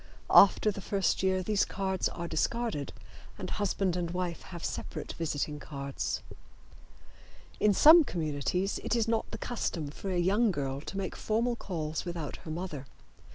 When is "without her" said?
12.03-12.49